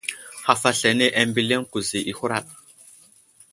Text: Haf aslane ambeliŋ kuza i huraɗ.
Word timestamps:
Haf 0.47 0.63
aslane 0.69 1.07
ambeliŋ 1.21 1.63
kuza 1.71 1.99
i 2.11 2.13
huraɗ. 2.17 2.45